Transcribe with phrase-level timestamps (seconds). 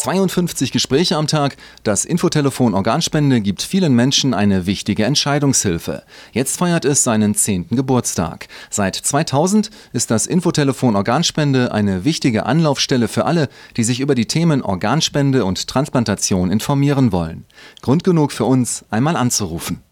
[0.00, 1.58] 52 Gespräche am Tag.
[1.82, 6.04] Das Infotelefon Organspende gibt vielen Menschen eine wichtige Entscheidungshilfe.
[6.32, 7.68] Jetzt feiert es seinen 10.
[7.68, 8.48] Geburtstag.
[8.70, 14.26] Seit 2000 ist das Infotelefon Organspende eine wichtige Anlaufstelle für alle, die sich über die
[14.26, 17.44] Themen Organspende und Transplantation informieren wollen.
[17.82, 19.82] Grund genug für uns, einmal anzurufen.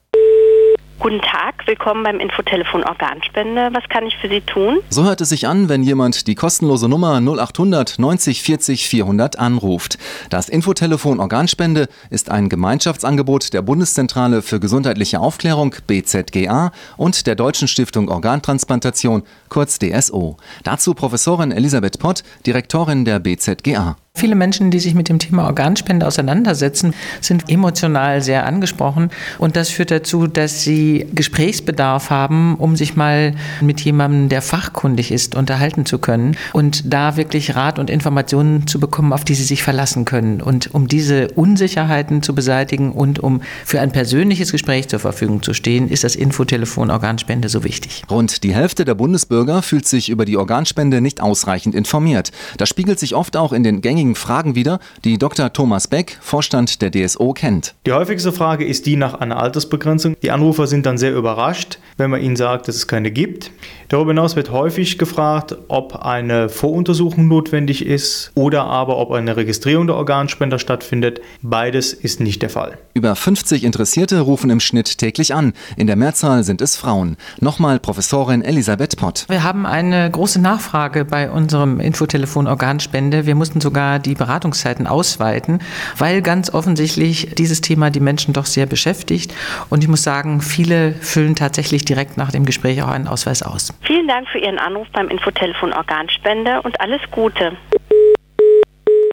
[1.01, 3.69] Guten Tag, willkommen beim Infotelefon Organspende.
[3.73, 4.81] Was kann ich für Sie tun?
[4.91, 9.97] So hört es sich an, wenn jemand die kostenlose Nummer 0800 90 40 400 anruft.
[10.29, 17.69] Das Infotelefon Organspende ist ein Gemeinschaftsangebot der Bundeszentrale für gesundheitliche Aufklärung BZGA und der Deutschen
[17.69, 20.37] Stiftung Organtransplantation, kurz DSO.
[20.65, 23.97] Dazu Professorin Elisabeth Pott, Direktorin der BZGA.
[24.19, 29.11] Viele Menschen, die sich mit dem Thema Organspende auseinandersetzen, sind emotional sehr angesprochen.
[29.39, 35.13] Und das führt dazu, dass sie Gesprächsbedarf haben, um sich mal mit jemandem, der fachkundig
[35.13, 39.45] ist, unterhalten zu können und da wirklich Rat und Informationen zu bekommen, auf die sie
[39.45, 40.43] sich verlassen können.
[40.43, 45.55] Und um diese Unsicherheiten zu beseitigen und um für ein persönliches Gespräch zur Verfügung zu
[45.55, 48.03] stehen, ist das Infotelefon Organspende so wichtig.
[48.11, 52.33] Rund die Hälfte der Bundesbürger fühlt sich über die Organspende nicht ausreichend informiert.
[52.57, 55.53] Das spiegelt sich oft auch in den gängigen gängigen Fragen wieder, die Dr.
[55.53, 57.75] Thomas Beck, Vorstand der DSO, kennt.
[57.87, 60.17] Die häufigste Frage ist die nach einer Altersbegrenzung.
[60.23, 63.51] Die Anrufer sind dann sehr überrascht, wenn man ihnen sagt, dass es keine gibt.
[63.89, 69.87] Darüber hinaus wird häufig gefragt, ob eine Voruntersuchung notwendig ist oder aber ob eine Registrierung
[69.87, 71.21] der Organspender stattfindet.
[71.43, 72.79] Beides ist nicht der Fall.
[72.95, 75.53] Über 50 Interessierte rufen im Schnitt täglich an.
[75.77, 77.17] In der Mehrzahl sind es Frauen.
[77.41, 79.25] Nochmal Professorin Elisabeth Pott.
[79.29, 83.25] Wir haben eine große Nachfrage bei unserem Infotelefon Organspende.
[83.25, 85.61] Wir mussten sogar die Beratungszeiten ausweiten,
[85.97, 89.35] weil ganz offensichtlich dieses Thema die Menschen doch sehr beschäftigt.
[89.71, 93.73] Und ich muss sagen, viele füllen tatsächlich direkt nach dem Gespräch auch einen Ausweis aus.
[93.83, 97.53] Vielen Dank für Ihren Anruf beim Infotelefon Organspende und alles Gute.